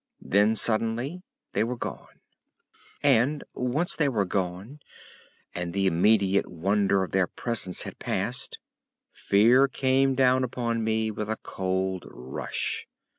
[0.19, 1.21] Then suddenly
[1.53, 2.21] they were gone!
[3.03, 4.79] And, once they were gone
[5.53, 8.57] and the immediate wonder of their great presence had passed,
[9.11, 12.87] fear came down upon me with a cold rush.